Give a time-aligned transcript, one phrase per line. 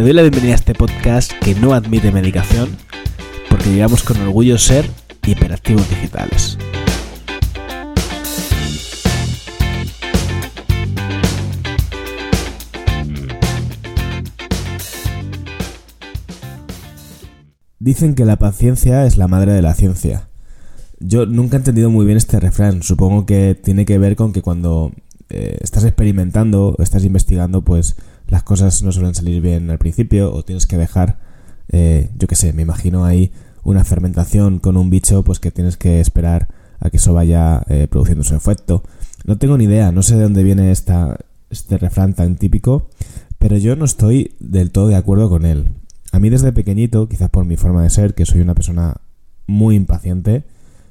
[0.00, 2.74] Te doy la bienvenida a este podcast que no admite medicación
[3.50, 4.88] porque llevamos con orgullo ser
[5.26, 6.56] hiperactivos digitales.
[17.78, 20.30] Dicen que la paciencia es la madre de la ciencia.
[20.98, 22.82] Yo nunca he entendido muy bien este refrán.
[22.82, 24.92] Supongo que tiene que ver con que cuando
[25.30, 30.42] eh, estás experimentando, estás investigando, pues las cosas no suelen salir bien al principio o
[30.42, 31.18] tienes que dejar,
[31.68, 35.76] eh, yo qué sé, me imagino ahí una fermentación con un bicho, pues que tienes
[35.76, 36.48] que esperar
[36.80, 38.82] a que eso vaya eh, produciendo su efecto.
[39.24, 41.18] No tengo ni idea, no sé de dónde viene esta,
[41.50, 42.88] este refrán tan típico,
[43.38, 45.70] pero yo no estoy del todo de acuerdo con él.
[46.12, 48.96] A mí desde pequeñito, quizás por mi forma de ser, que soy una persona
[49.46, 50.44] muy impaciente,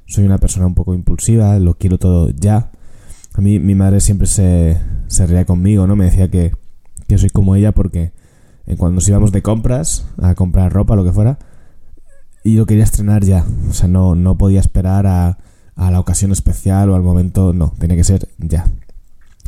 [0.05, 2.71] soy una persona un poco impulsiva, lo quiero todo ya.
[3.39, 5.95] A mí mi madre siempre se, se reía conmigo, ¿no?
[5.95, 6.51] Me decía que,
[7.07, 8.11] que soy como ella porque
[8.67, 11.39] en cuando nos íbamos de compras, a comprar ropa, lo que fuera,
[12.43, 13.45] y lo quería estrenar ya.
[13.69, 15.37] O sea, no, no podía esperar a,
[15.77, 18.67] a la ocasión especial o al momento, no, tenía que ser ya.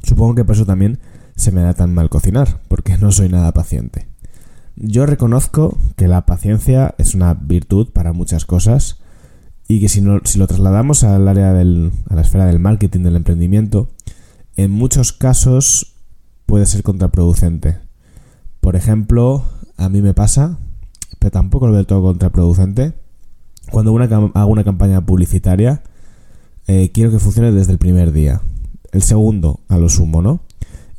[0.04, 1.00] Supongo que por eso también
[1.36, 4.08] se me da tan mal cocinar, porque no soy nada paciente.
[4.78, 9.01] Yo reconozco que la paciencia es una virtud para muchas cosas
[9.76, 13.02] y que si, no, si lo trasladamos al área del, a la esfera del marketing,
[13.04, 13.88] del emprendimiento,
[14.58, 15.94] en muchos casos
[16.46, 17.78] puede ser contraproducente.
[18.60, 19.46] Por ejemplo,
[19.78, 20.60] a mí me pasa,
[21.20, 22.94] pero tampoco lo veo todo contraproducente,
[23.72, 25.84] cuando hago una campaña publicitaria,
[26.68, 28.42] eh, quiero que funcione desde el primer día.
[28.92, 30.42] El segundo, a lo sumo, ¿no?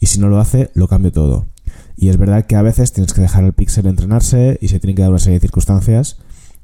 [0.00, 1.46] Y si no lo hace, lo cambio todo.
[1.94, 4.96] Y es verdad que a veces tienes que dejar al pixel entrenarse y se tienen
[4.96, 6.16] que dar una serie de circunstancias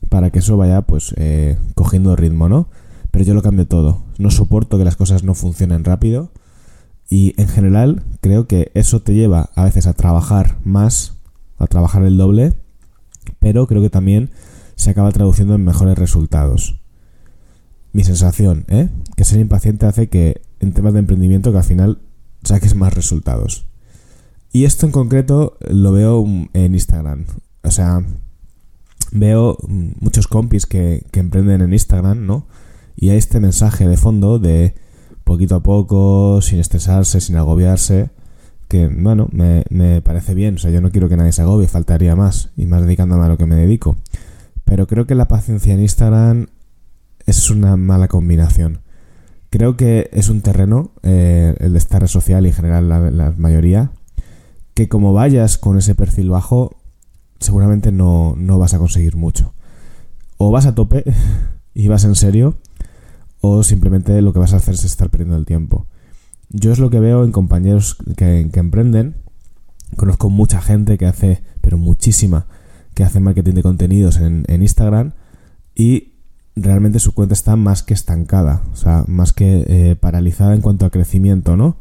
[0.09, 2.69] para que eso vaya pues eh, cogiendo ritmo, ¿no?
[3.11, 4.03] Pero yo lo cambio todo.
[4.19, 6.31] No soporto que las cosas no funcionen rápido
[7.09, 11.15] y en general creo que eso te lleva a veces a trabajar más,
[11.56, 12.55] a trabajar el doble,
[13.41, 14.31] pero creo que también
[14.77, 16.81] se acaba traduciendo en mejores resultados.
[17.93, 18.91] Mi sensación, ¿eh?
[19.17, 21.99] Que ser impaciente hace que en temas de emprendimiento que al final
[22.45, 23.67] saques más resultados.
[24.53, 27.27] Y esto en concreto lo veo en Instagram.
[27.62, 28.03] O sea,
[29.13, 32.47] veo muchos compis que, emprenden en Instagram, ¿no?
[32.97, 34.75] Y hay este mensaje de fondo de
[35.25, 38.11] poquito a poco, sin estresarse, sin agobiarse,
[38.69, 40.57] que, bueno, me, parece bien.
[40.57, 43.29] O sea, yo no quiero que nadie se agobie, faltaría más, y más dedicándome a
[43.29, 43.97] lo que me dedico.
[44.65, 46.47] Pero creo que la paciencia en Instagram
[47.27, 48.81] es una mala combinación.
[49.51, 53.35] Creo que es un terreno, eh, el de esta red social y en general la
[53.37, 53.93] mayoría,
[54.79, 56.78] que como vayas con ese perfil bajo,
[57.41, 59.54] seguramente no, no vas a conseguir mucho.
[60.37, 61.04] O vas a tope
[61.75, 62.56] y vas en serio,
[63.41, 65.87] o simplemente lo que vas a hacer es estar perdiendo el tiempo.
[66.50, 69.16] Yo es lo que veo en compañeros que, emprenden.
[69.97, 72.47] Conozco mucha gente que hace, pero muchísima,
[72.94, 75.12] que hace marketing de contenidos en, Instagram
[75.75, 76.15] y
[76.56, 80.87] realmente su cuenta está más que estancada, o sea, más que eh, paralizada en cuanto
[80.87, 81.77] a crecimiento, ¿no?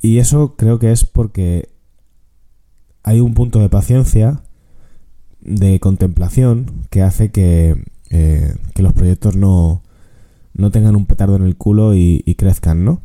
[0.00, 1.68] Y eso creo que es porque
[3.02, 4.42] hay un punto de paciencia,
[5.44, 9.82] de contemplación, que hace que, eh, que los proyectos no,
[10.54, 13.02] no tengan un petardo en el culo y, crezcan, ¿no?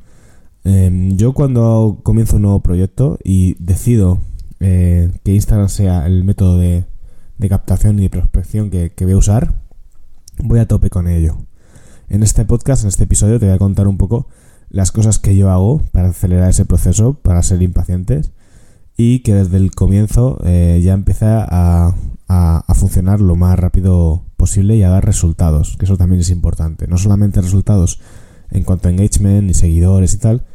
[0.64, 4.20] Em, yo cuando comienzo un nuevo proyecto y decido
[4.60, 6.86] eh, que Instagram sea el método de,
[7.38, 9.62] de captación y de prospección que, que voy a usar,
[10.44, 11.38] voy a tope con ello.
[12.10, 14.28] En este podcast, en este episodio, te voy a contar un poco
[14.70, 18.32] las cosas que yo hago para acelerar ese proceso, para ser impacientes
[18.98, 21.96] y que desde el comienzo eh, ya empieza a,
[22.30, 26.88] a, funcionar lo más rápido posible y a dar resultados, que eso también es importante.
[26.88, 28.00] No solamente resultados
[28.52, 30.46] en cuanto a engagement y seguidores y tal,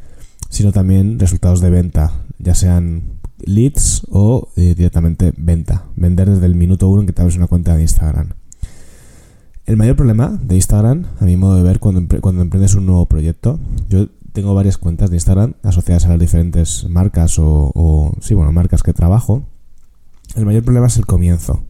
[0.49, 5.85] sino también resultados de venta, ya sean leads o eh, directamente venta.
[5.95, 8.29] Vender desde el minuto uno en que te abres una cuenta de Instagram.
[9.65, 13.07] El mayor problema de Instagram, a mi modo de ver, cuando, cuando emprendes un nuevo
[13.07, 18.51] proyecto, yo tengo varias cuentas de Instagram asociadas a las diferentes marcas o, sí, bueno,
[18.51, 19.47] marcas que trabajo.
[20.35, 21.63] El mayor problema es el comienzo.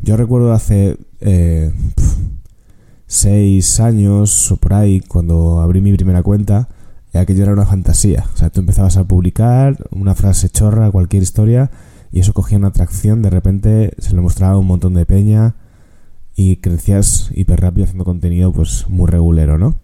[0.00, 1.72] Yo recuerdo hace eh,
[3.06, 6.68] seis años o por ahí, cuando abrí mi primera cuenta,
[7.12, 8.26] aquello era una fantasía.
[8.34, 11.70] O sea, tú empezabas a publicar una frase chorra, cualquier historia,
[12.10, 15.54] y eso cogía una atracción, de repente se le mostraba un montón de peña
[16.34, 19.76] y crecías hiper rápido haciendo contenido pues muy regulero, ¿no?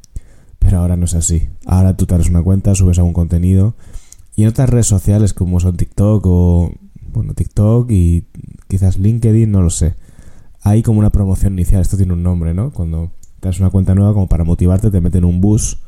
[0.59, 1.49] Pero ahora no es así.
[1.67, 3.75] Ahora tú te das una cuenta, subes algún contenido.
[4.35, 6.73] Y en otras redes sociales como son TikTok o.
[7.13, 8.25] Bueno, TikTok y
[8.69, 9.95] quizás LinkedIn, no lo sé.
[10.63, 11.83] Hay como una promoción inicial.
[11.83, 12.73] Esto tiene un nombre, ¿no?
[12.73, 13.11] Cuando
[13.41, 15.81] te das una cuenta nueva, como para motivarte, te meten un bus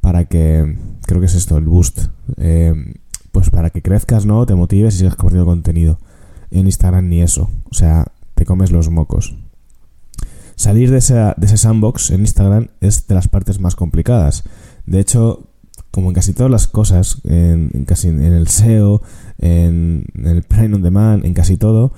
[0.00, 0.76] para que.
[1.06, 2.06] Creo que es esto, el boost.
[2.36, 2.94] Eh,
[3.32, 4.44] pues para que crezcas, ¿no?
[4.46, 5.98] Te motives y sigas compartiendo contenido.
[6.50, 7.50] en Instagram ni eso.
[7.70, 9.36] O sea, te comes los mocos.
[10.56, 14.44] Salir de, ese sandbox en Instagram es de las partes más complicadas.
[14.84, 15.49] De hecho,
[15.90, 19.02] como en casi todas las cosas, en, casi en el SEO,
[19.38, 21.92] en, el Prime on Demand, en casi todo,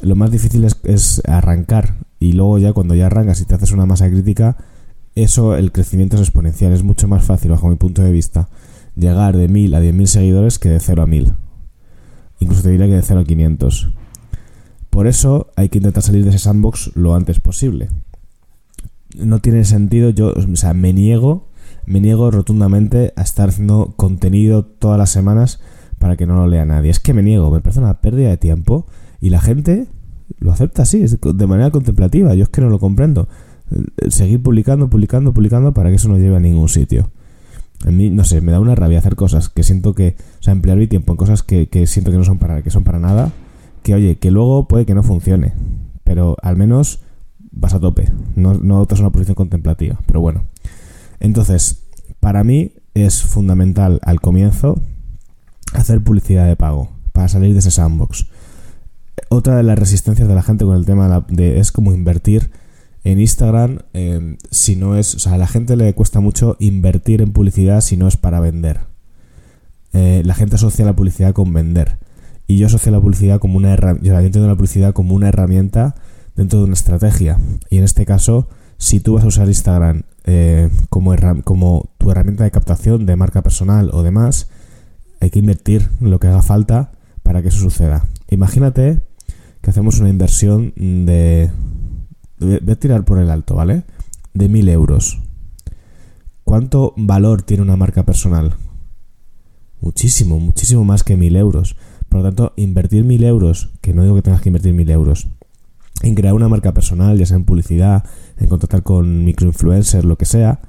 [0.00, 1.96] lo más difícil es, arrancar.
[2.20, 4.56] Y luego ya cuando ya arrancas y te haces una masa crítica,
[5.14, 6.72] eso, el crecimiento es exponencial.
[6.72, 8.48] Es mucho más fácil, bajo mi punto de vista,
[8.94, 11.32] llegar de 1000 a 10.000 seguidores que de 0 a 1000.
[12.38, 13.92] Incluso te diría que de 0 a 500.
[14.90, 17.88] Por eso hay que intentar salir de ese sandbox lo antes posible.
[19.16, 21.48] No tiene sentido, yo, o sea, me niego,
[21.86, 25.60] me niego rotundamente a estar haciendo contenido todas las semanas
[25.98, 26.90] para que no lo lea nadie.
[26.90, 28.86] Es que me niego, me parece una pérdida de tiempo
[29.20, 29.86] y la gente
[30.38, 32.34] lo acepta así, de manera contemplativa.
[32.34, 33.28] Yo es que no lo comprendo.
[34.08, 37.10] Seguir publicando, publicando, publicando para que eso no lleve a ningún sitio.
[37.86, 40.52] A mí, no sé, me da una rabia hacer cosas que siento que, o sea,
[40.52, 43.32] emplear mi tiempo en cosas que, siento que no son para, que son para nada,
[43.82, 45.52] que oye, que luego puede que no funcione,
[46.04, 47.00] pero al menos
[47.50, 50.44] vas a tope, no, no una posición contemplativa, pero bueno.
[51.22, 51.84] Entonces,
[52.18, 54.82] para mí es fundamental al comienzo
[55.72, 58.26] hacer publicidad de pago para salir de ese sandbox.
[59.28, 62.50] Otra de las resistencias de la gente con el tema de es como invertir
[63.04, 67.22] en Instagram, em, si no es, o sea, a la gente le cuesta mucho invertir
[67.22, 68.80] en publicidad si no es para vender.
[69.92, 71.98] Eh, la gente asocia la publicidad con vender.
[72.48, 75.94] Y yo asocio la publicidad como una herramienta, yo entiendo la publicidad como una herramienta
[76.34, 77.38] dentro de una estrategia.
[77.70, 81.14] Y en este caso, si tú vas a usar Instagram eh, como,
[81.44, 84.48] como tu herramienta de captación de marca personal o demás,
[85.20, 86.92] hay que invertir lo que haga falta
[87.22, 88.06] para que eso suceda.
[88.28, 89.00] Imagínate
[89.60, 91.50] que hacemos una inversión de
[92.38, 93.84] voy a tirar por el alto, ¿vale?
[94.34, 95.20] De mil euros.
[96.44, 98.54] ¿Cuánto valor tiene una marca personal?
[99.80, 101.76] Muchísimo, muchísimo más que mil euros.
[102.08, 105.28] Por lo tanto, invertir mil euros, que no digo que tengas que invertir mil euros,
[106.02, 108.04] en crear una marca personal, ya sea en publicidad,
[108.42, 110.60] en contactar con microinfluencers, lo que sea,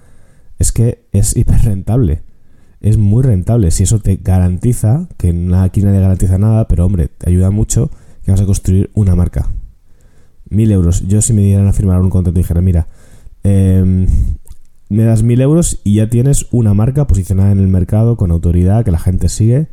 [0.60, 2.22] es que es hiper rentable.
[2.80, 3.72] Es muy rentable.
[3.72, 7.90] Si eso te garantiza, que aquí nadie garantiza nada, pero hombre, te ayuda mucho
[8.24, 9.50] que vas a construir una marca
[10.54, 11.08] mil euros.
[11.08, 12.88] Yo si me dieran a firmar un contrato y dijera, mira,
[13.44, 14.08] em,
[14.90, 18.86] me das mil euros y ya tienes una marca posicionada en el mercado con autoridad
[18.86, 19.68] que la gente sigue.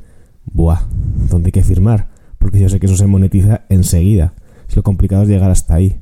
[0.46, 0.86] Buah,
[1.28, 2.08] ¿dónde hay que firmar?
[2.38, 4.34] Porque yo sé que eso se monetiza enseguida.
[4.68, 6.00] Si lo complicado es llegar hasta ahí.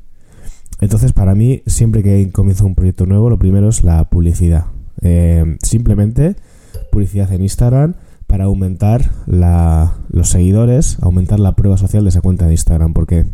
[0.80, 4.66] Entonces, para mí, siempre que comienzo un proyecto nuevo, lo primero es la publicidad.
[5.00, 6.36] Em, simplemente
[6.90, 7.94] publicidad en Instagram
[8.26, 12.92] para aumentar los seguidores, aumentar la prueba social de esa cuenta de Instagram.
[12.92, 13.26] Porque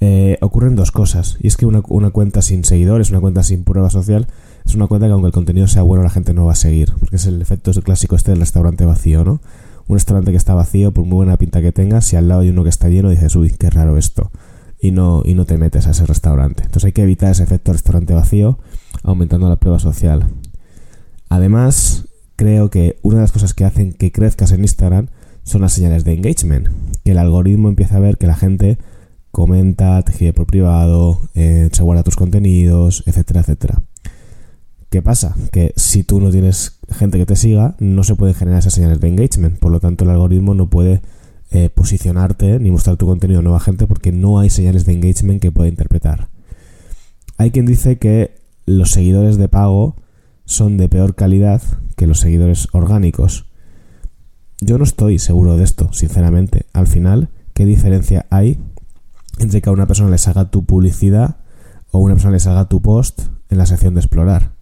[0.00, 1.38] eh, ocurren dos cosas.
[1.40, 1.80] Y es que una,
[2.10, 4.26] cuenta sin seguidores, una cuenta sin prueba social,
[4.66, 6.92] es una cuenta que aunque el contenido sea bueno, la gente no va a seguir.
[7.00, 9.40] Porque es el efecto clásico este del restaurante vacío, ¿no?
[9.86, 12.50] Un restaurante que está vacío, por muy buena pinta que tenga, si al lado hay
[12.50, 14.30] uno que está lleno, dices, uy, qué raro esto.
[14.84, 16.62] Y no, y no te metes a ese restaurante.
[16.64, 18.58] Entonces hay que evitar ese efecto restaurante vacío,
[19.02, 20.26] aumentando la prueba social.
[21.30, 22.04] Además,
[22.36, 25.06] creo que una de las cosas que hacen que crezcas en Instagram
[25.42, 26.68] son las señales de engagement.
[27.02, 28.76] Que el algoritmo empieza a ver que la gente
[29.30, 33.82] comenta, te escribe por privado, eh, se guarda tus contenidos, etcétera, etcétera.
[34.90, 35.34] ¿Qué pasa?
[35.50, 39.00] Que si tú no tienes gente que te siga, no se pueden generar esas señales
[39.00, 39.58] de engagement.
[39.58, 41.00] Por lo tanto, el algoritmo no puede
[41.54, 45.40] eh, posicionarte ni mostrar tu contenido a nueva gente porque no hay señales de engagement
[45.40, 46.28] que pueda interpretar.
[47.38, 49.96] Hay quien dice que los seguidores de pago
[50.44, 51.62] son de peor calidad
[51.96, 53.46] que los seguidores orgánicos.
[54.60, 56.66] Yo no estoy seguro de esto, sinceramente.
[56.72, 58.58] Al final, ¿qué diferencia hay
[59.38, 61.36] entre que a una persona le salga tu publicidad
[61.90, 64.52] o una persona le salga tu post en la sección de explorar.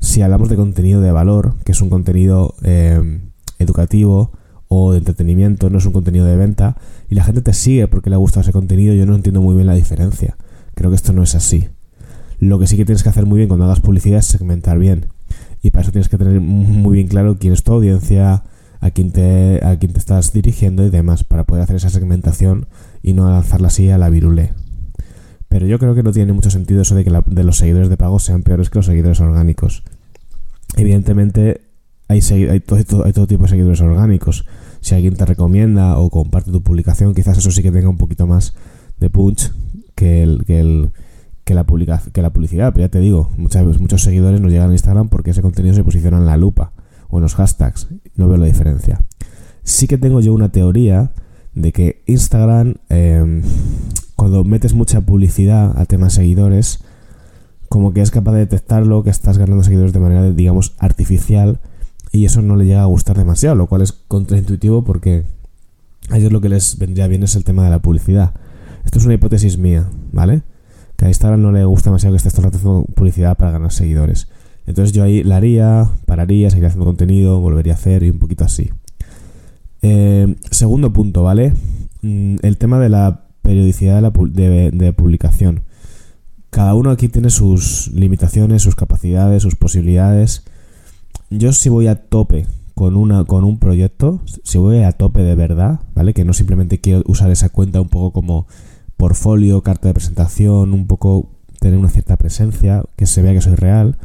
[0.00, 3.20] Si hablamos de contenido de valor, que es un contenido eh,
[3.58, 4.32] educativo
[4.76, 6.76] o de entretenimiento, no es un contenido de venta,
[7.08, 9.54] y la gente te sigue porque le ha gustado ese contenido, yo no entiendo muy
[9.54, 10.36] bien la diferencia.
[10.74, 11.68] Creo que esto no es así.
[12.40, 15.06] Lo que sí que tienes que hacer muy bien cuando hagas publicidad es segmentar bien.
[15.62, 18.42] Y para eso tienes que tener muy bien claro quién es tu audiencia,
[18.80, 22.66] a quién te, a quién te estás dirigiendo y demás, para poder hacer esa segmentación
[23.02, 24.52] y no lanzarla así a la virule.
[25.48, 27.96] Pero yo creo que no tiene mucho sentido eso de que de los seguidores de
[27.96, 29.84] pago sean peores que los seguidores orgánicos.
[30.76, 31.60] Evidentemente
[32.08, 34.44] hay, hay todo tipo de seguidores orgánicos.
[34.84, 38.26] Si alguien te recomienda o comparte tu publicación, quizás eso sí que tenga un poquito
[38.26, 38.52] más
[39.00, 39.50] de punch
[39.94, 41.64] que el, que la,
[42.12, 45.30] que la publicidad, pero ya te digo, muchas, muchos seguidores nos llegan a Instagram porque
[45.30, 46.72] ese contenido se posiciona en la lupa
[47.08, 47.88] o en los hashtags.
[48.14, 49.00] No veo la diferencia.
[49.62, 51.12] Sí que tengo yo una teoría
[51.54, 53.40] de que Instagram, em,
[54.16, 56.84] cuando metes mucha publicidad a temas seguidores,
[57.70, 61.60] como que es capaz de detectarlo, que estás ganando seguidores de manera, digamos, artificial,
[62.14, 65.24] y eso no le llega a gustar demasiado, lo cual es contraintuitivo porque
[66.10, 68.34] a ellos lo que les vendría bien es el tema de la publicidad.
[68.84, 70.42] Esto es una hipótesis mía, ¿vale?
[70.96, 73.72] Que a Instagram no le gusta demasiado que estés todo el haciendo publicidad para ganar
[73.72, 74.28] seguidores.
[74.64, 78.44] Entonces yo ahí la haría, pararía, seguiría haciendo contenido, volvería a hacer y un poquito
[78.44, 78.70] así.
[79.82, 81.52] Eh, segundo punto, ¿vale?
[82.02, 85.64] Mm, el tema de la periodicidad de, publicación.
[86.50, 90.44] Cada uno aquí tiene sus limitaciones, sus capacidades, sus posibilidades.
[91.30, 95.34] Yo si voy a tope con una con un proyecto, si voy a tope de
[95.34, 96.14] verdad, ¿vale?
[96.14, 98.46] Que no simplemente quiero usar esa cuenta un poco como
[98.96, 103.54] portfolio, carta de presentación, un poco tener una cierta presencia, que se vea que soy
[103.54, 103.96] real.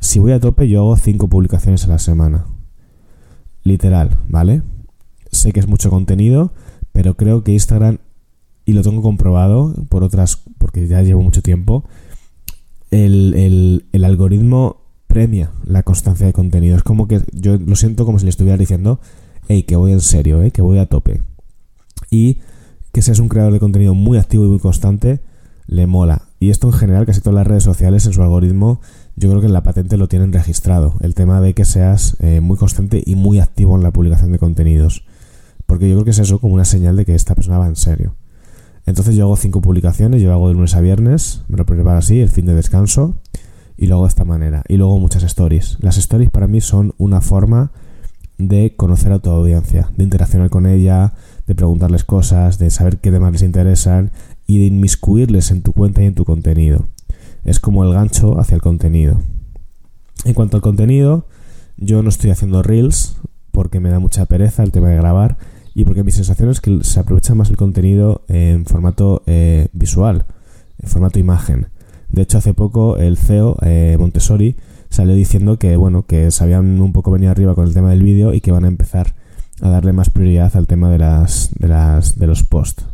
[0.00, 2.46] Si voy a tope, yo hago cinco publicaciones a la semana.
[3.62, 4.62] Literal, ¿vale?
[5.30, 6.52] Sé que es mucho contenido,
[6.92, 7.98] pero creo que Instagram,
[8.64, 11.84] y lo tengo comprobado por otras, porque ya llevo mucho tiempo,
[12.90, 16.76] el, el, algoritmo premia la constancia de contenido.
[16.76, 19.00] Es como que yo lo siento como si le estuviera diciendo,
[19.48, 20.52] hey, que voy en serio, ¿eh?
[20.52, 21.22] que voy a tope.
[22.10, 22.38] Y
[22.92, 25.20] que seas un creador de contenido muy activo y muy constante,
[25.66, 26.22] le mola.
[26.38, 28.80] Y esto en general, casi todas las redes sociales en su algoritmo
[29.18, 30.94] yo creo que en la patente lo tienen registrado.
[31.00, 34.38] El tema de que seas eh, muy constante y muy activo en la publicación de
[34.38, 35.04] contenidos.
[35.66, 37.74] Porque yo creo que es eso como una señal de que esta persona va en
[37.74, 38.14] serio.
[38.86, 42.20] Entonces yo hago cinco publicaciones, yo hago de lunes a viernes, me lo preparo así,
[42.20, 43.16] el fin de descanso,
[43.78, 44.62] y lo hago de esta manera.
[44.68, 45.78] Y luego muchas stories.
[45.80, 47.72] Las stories para mí son una forma
[48.36, 51.14] de conocer a tu audiencia, de interaccionar con ella,
[51.46, 54.10] de preguntarles cosas, de saber qué temas les interesan
[54.46, 56.84] y de inmiscuirles en tu cuenta y en tu contenido
[57.48, 59.22] es como el gancho hacia el contenido.
[60.24, 61.26] En cuanto al contenido,
[61.76, 63.16] yo no estoy haciendo reels
[63.52, 65.38] porque me da mucha pereza el tema de grabar
[65.74, 70.26] y porque mi sensación es que se aprovecha más el contenido en formato eh, visual,
[70.78, 71.68] en formato imagen.
[72.10, 74.56] De hecho, hace poco el CEO, eh, Montessori,
[74.90, 78.34] salió diciendo que bueno, que sabían un poco venir arriba con el tema del vídeo
[78.34, 79.14] y que van a empezar
[79.60, 82.86] a darle más prioridad al tema de las de las de los posts.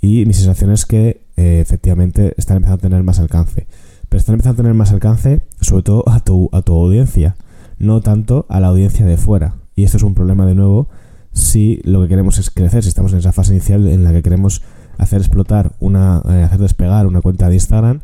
[0.00, 3.66] Y mi sensación es que eh, efectivamente están empezando a tener más alcance
[4.12, 7.34] pero están empezando a tener más alcance, sobre todo a tu, a tu audiencia,
[7.78, 9.54] no tanto a la audiencia de fuera.
[9.74, 10.90] Y esto es un problema de nuevo
[11.32, 14.22] si lo que queremos es crecer, si estamos en esa fase inicial en la que
[14.22, 14.60] queremos
[14.98, 18.00] hacer explotar una, eh, hacer despegar una cuenta de Instagram,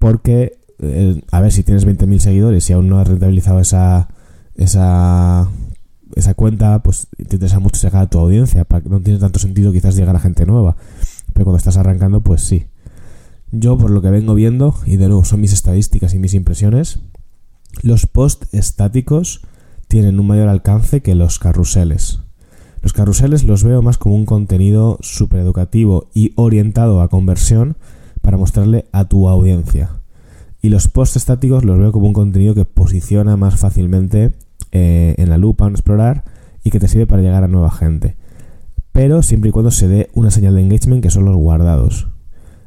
[0.00, 4.08] porque, eh, a ver, si tienes 20.000 seguidores y aún no has rentabilizado esa,
[4.56, 5.46] esa,
[6.34, 10.16] cuenta, pues te interesa mucho llegar a tu audiencia, no tiene tanto sentido quizás llegar
[10.16, 10.76] a gente nueva,
[11.34, 12.66] pero cuando estás arrancando, pues sí.
[13.52, 17.00] Yo, por lo que vengo viendo, y de nuevo son mis estadísticas y mis impresiones,
[17.82, 19.42] los posts estáticos
[19.86, 22.20] tienen un mayor alcance que los carruseles.
[22.80, 27.76] Los carruseles los veo más como un contenido súper educativo y orientado a conversión
[28.20, 29.90] para mostrarle a tu audiencia.
[30.62, 34.32] Y los posts estáticos los veo como un contenido que posiciona más fácilmente
[34.72, 36.24] eh, en la lupa, en explorar
[36.62, 38.16] y que te sirve para llegar a nueva gente.
[38.92, 42.08] Pero siempre y cuando se dé una señal de engagement que son los guardados.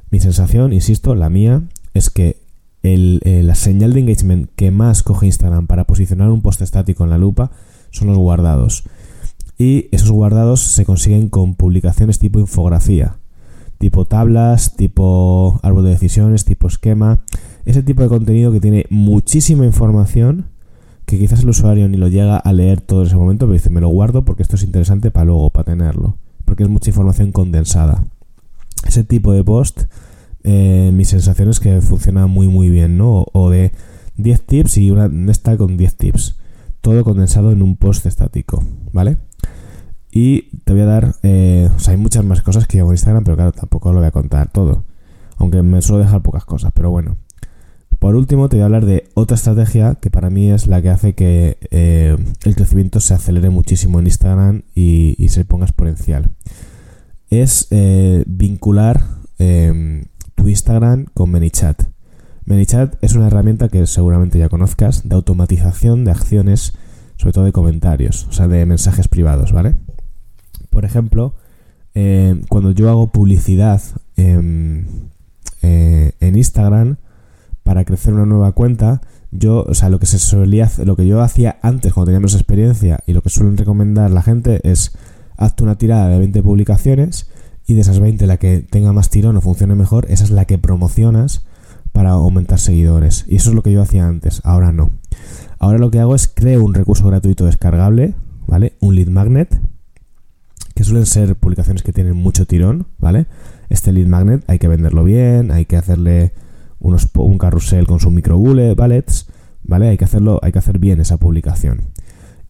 [0.10, 2.38] Mi sensación, insisto, la mía, es que
[2.82, 7.12] eh, la señal de engagement que más coge Instagram para posicionar un post estático en
[7.12, 7.52] la lupa
[7.92, 8.84] son los guardados.
[9.58, 13.18] Y esos guardados se consiguen con publicaciones tipo infografía,
[13.84, 17.20] tipo tablas, tipo árbol de decisiones, tipo esquema.
[17.66, 20.46] Ese tipo de contenido que tiene muchísima información
[21.06, 23.70] que quizás el usuario ni lo llega a leer todo en ese momento, pero dice,
[23.70, 26.18] me lo guardo porque esto es interesante para luego, para tenerlo.
[26.46, 28.06] Porque es mucha información condensada
[28.88, 29.82] ese tipo de post,
[30.44, 33.26] eh, mi sensación es que funciona muy muy bien, ¿no?
[33.34, 33.72] O de
[34.18, 36.36] 10 tips y una esta con 10 tips.
[36.82, 39.18] Todo condensado en un post estático, ¿vale?
[40.14, 42.92] Y te voy a dar, eh, o sea, hay muchas más cosas que yo en
[42.92, 44.84] Instagram, pero claro, tampoco lo voy a contar todo.
[45.38, 47.18] Aunque me suelo dejar pocas cosas, pero bueno.
[47.98, 50.90] Por último, te voy a hablar de otra estrategia que para mí es la que
[50.90, 56.30] hace que eh, el crecimiento se acelere muchísimo en Instagram y, y se ponga exponencial
[57.42, 59.04] es eh, vincular
[59.40, 60.06] em,
[60.36, 61.84] tu Instagram con ManyChat.
[62.46, 66.74] ManyChat es una herramienta que seguramente ya conozcas de automatización de acciones,
[67.18, 69.76] sobre todo de comentarios, o sea, de mensajes privados, ¿vale?
[70.74, 71.36] Por ejemplo,
[71.94, 73.82] em, cuando yo hago publicidad
[74.18, 74.82] eh,
[75.62, 76.98] en Instagram
[77.64, 79.02] para crecer una nueva cuenta,
[79.32, 83.00] yo, o sea, lo que se solía, lo que yo hacía antes cuando teníamos experiencia
[83.08, 84.98] y lo que suelen recomendar la gente es
[85.38, 87.30] hazte una tirada de 20 publicaciones
[87.66, 90.46] y de esas 20 la que tenga más tirón o funcione mejor, esa es la
[90.46, 91.46] que promocionas
[91.92, 93.26] para aumentar seguidores.
[93.28, 94.92] Y eso es lo que yo hacía antes, ahora no.
[95.60, 98.16] Ahora lo que hago es creo un recurso gratuito descargable,
[98.48, 98.76] ¿vale?
[98.82, 99.60] Un lead magnet,
[100.84, 103.28] suelen ser publicaciones que tienen mucho tirón, ¿vale?
[103.70, 106.34] Este lead magnet hay que venderlo bien, hay que hacerle
[106.80, 109.04] unos, un carrusel con su micro bullet, ¿vale?
[109.90, 111.94] Hay que hacerlo, hay que hacer bien esa publicación.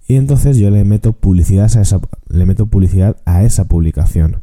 [0.07, 4.41] Y entonces yo le meto publicidad a esa, le meto publicidad a esa publicación.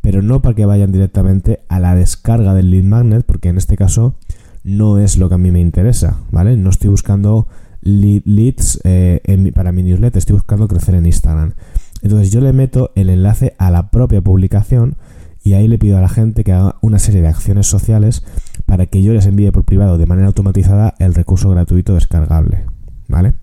[0.00, 3.76] Pero no para que vayan directamente a la descarga del lead magnet, porque en este
[3.76, 4.14] caso
[4.62, 6.56] no es lo que a mí me interesa, ¿vale?
[6.56, 7.48] No estoy buscando
[7.82, 11.54] leads eh, para mi newsletter, estoy buscando crecer en Instagram.
[12.02, 14.96] Entonces yo le meto el enlace a la propia publicación
[15.42, 18.24] y ahí le pido a la gente que haga una serie de acciones sociales
[18.66, 22.64] para que yo les envíe por privado de manera automatizada el recurso gratuito descargable,
[23.08, 23.34] ¿vale?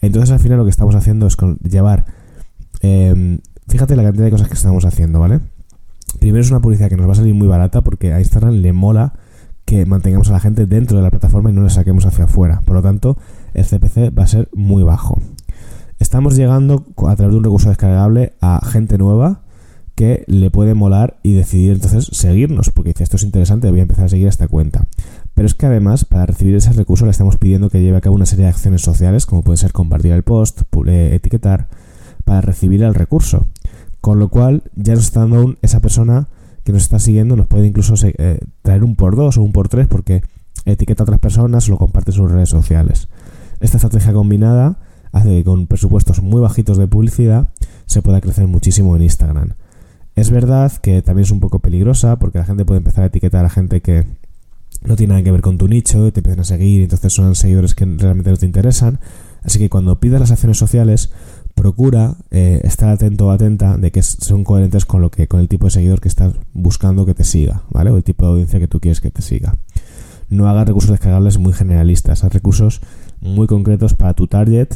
[0.00, 2.06] Entonces al final lo que estamos haciendo es llevar,
[2.80, 3.38] em,
[3.68, 5.40] fíjate la cantidad de cosas que estamos haciendo, ¿vale?
[6.20, 8.72] Primero es una publicidad que nos va a salir muy barata porque a Instagram le
[8.72, 9.14] mola
[9.64, 12.62] que mantengamos a la gente dentro de la plataforma y no le saquemos hacia afuera.
[12.64, 13.18] Por lo tanto,
[13.52, 15.18] el CPC va a ser muy bajo.
[15.98, 19.40] Estamos llegando a través de un recurso descargable a gente nueva
[19.94, 23.82] que le puede molar y decidir entonces seguirnos, porque dice esto es interesante, voy a
[23.82, 24.86] empezar a seguir esta cuenta.
[25.34, 28.14] Pero es que además, para recibir ese recurso, le estamos pidiendo que lleve a cabo
[28.14, 31.68] una serie de acciones sociales, como puede ser compartir el post, eh, etiquetar,
[32.24, 33.46] para recibir el recurso.
[34.00, 36.28] Con lo cual, ya nos está dando esa persona
[36.68, 39.70] que nos está siguiendo nos puede incluso eh, traer un por dos o un por
[39.70, 40.22] tres porque
[40.66, 43.08] etiqueta a otras personas o lo comparte en sus redes sociales.
[43.60, 44.76] Esta estrategia combinada
[45.12, 47.48] hace que con presupuestos muy bajitos de publicidad
[47.86, 49.54] se pueda crecer muchísimo en Instagram.
[50.14, 53.44] Es verdad que también es un poco peligrosa porque la gente puede empezar a etiquetar
[53.44, 54.04] a gente que
[54.82, 57.34] no tiene nada que ver con tu nicho y te empiezan a seguir entonces son
[57.34, 59.00] seguidores que realmente no te interesan.
[59.42, 61.10] Así que cuando pidas las acciones sociales,
[61.54, 65.48] procura eh, estar atento o atenta de que son coherentes con lo que con el
[65.48, 67.90] tipo de seguidor que estás buscando que te siga, ¿vale?
[67.90, 69.56] O el tipo de audiencia que tú quieres que te siga.
[70.28, 72.80] No hagas recursos descargables muy generalistas, haz recursos
[73.20, 74.74] muy concretos para tu target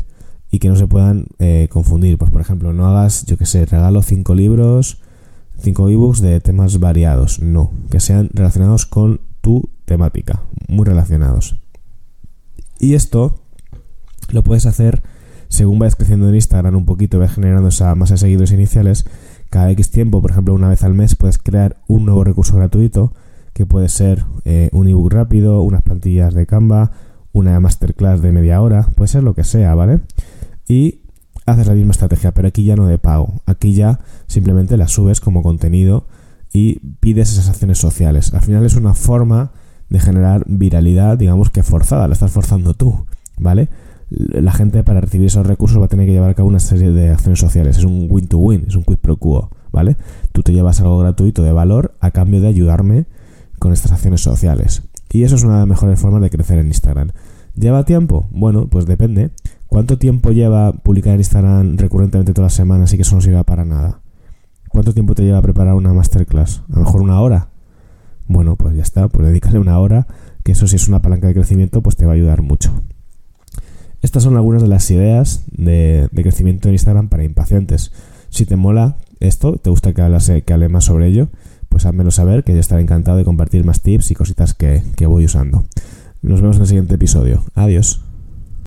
[0.52, 2.16] y que no se puedan eh, confundir.
[2.18, 4.98] Pues por ejemplo, no hagas, yo que sé, regalo cinco libros,
[5.58, 7.40] cinco ebooks de temas variados.
[7.40, 11.56] No, que sean relacionados con tu temática, muy relacionados.
[12.78, 13.40] Y esto
[14.30, 15.02] lo puedes hacer
[15.52, 19.04] según vayas creciendo en Instagram un poquito vas generando esa masa de seguidores iniciales,
[19.50, 23.12] cada X tiempo, por ejemplo una vez al mes, puedes crear un nuevo recurso gratuito
[23.52, 26.92] que puede ser eh, un ebook rápido, unas plantillas de Canva,
[27.32, 30.00] una masterclass de media hora, puede ser lo que sea, ¿vale?
[30.72, 31.02] Y
[31.44, 35.20] haces la misma estrategia, pero aquí ya no de pago, aquí ya simplemente la subes
[35.20, 36.06] como contenido
[36.50, 38.32] y pides esas acciones sociales.
[38.32, 39.52] Al final es una forma
[39.90, 43.04] de generar viralidad, digamos que forzada, la estás forzando tú,
[43.36, 43.68] ¿vale?
[44.08, 46.90] la gente para recibir esos recursos va a tener que llevar a cabo una serie
[46.90, 47.78] de acciones sociales.
[47.78, 49.96] Es un win-to-win, es un quid pro quo, ¿vale?
[50.32, 53.06] Tú te llevas algo gratuito de valor a cambio de ayudarme
[53.58, 54.82] con estas acciones sociales.
[55.10, 57.10] Y eso es una de las mejores formas de crecer en Instagram.
[57.54, 58.26] ¿Lleva tiempo?
[58.30, 59.30] Bueno, pues depende.
[59.72, 63.42] ¿Cuánto tiempo lleva publicar en Instagram recurrentemente todas las semanas y que eso no sirva
[63.42, 64.02] para nada?
[64.68, 66.60] ¿Cuánto tiempo te lleva preparar una masterclass?
[66.70, 67.48] A lo mejor una hora.
[68.28, 70.06] Bueno, pues ya está, pues dedícale una hora,
[70.44, 72.82] que eso si es una palanca de crecimiento, pues te va a ayudar mucho.
[74.02, 77.92] Estas son algunas de las ideas de, crecimiento en Instagram para impacientes.
[78.28, 81.30] Si te mola esto, te gusta que, hable más sobre ello,
[81.70, 85.24] pues házmelo saber, que yo estaré encantado de compartir más tips y cositas que voy
[85.24, 85.64] usando.
[86.20, 87.42] Nos vemos en el siguiente episodio.
[87.54, 88.11] Adiós.